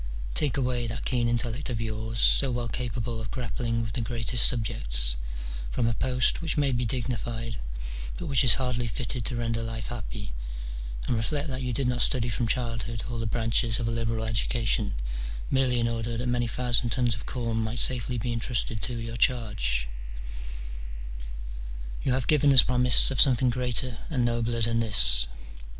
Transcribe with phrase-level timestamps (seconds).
[0.33, 4.47] Take away that keen intellect of yours, so well capable of grappling with the greatest
[4.49, 5.15] subjects,
[5.69, 7.57] from a post which may be dignified,
[8.17, 10.33] but which is hardly fitted to render life happy,
[11.05, 14.23] and reflect that you did not study from childhood all the branches of a liberal
[14.25, 14.95] education
[15.51, 19.17] merely in order that many thousand tons of corn might safely be entrusted to your
[19.17, 19.87] charge:
[22.03, 22.25] you have 316 MINOR DIALOGUES.
[22.25, 22.25] [bK.
[22.25, 22.25] X.
[22.25, 25.27] given us promise of something greater and nobler than this.